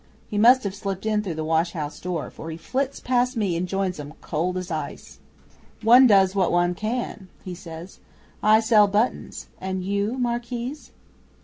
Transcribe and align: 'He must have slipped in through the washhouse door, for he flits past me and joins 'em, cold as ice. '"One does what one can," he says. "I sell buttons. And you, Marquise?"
'He 0.29 0.39
must 0.39 0.63
have 0.63 0.73
slipped 0.73 1.05
in 1.05 1.21
through 1.21 1.35
the 1.35 1.43
washhouse 1.43 1.99
door, 1.99 2.31
for 2.31 2.49
he 2.49 2.57
flits 2.57 2.99
past 2.99 3.37
me 3.37 3.55
and 3.55 3.67
joins 3.67 3.99
'em, 3.99 4.15
cold 4.19 4.57
as 4.57 4.71
ice. 4.71 5.19
'"One 5.83 6.07
does 6.07 6.33
what 6.33 6.51
one 6.51 6.73
can," 6.73 7.27
he 7.45 7.53
says. 7.53 7.99
"I 8.41 8.61
sell 8.61 8.87
buttons. 8.87 9.45
And 9.59 9.83
you, 9.85 10.17
Marquise?" 10.17 10.89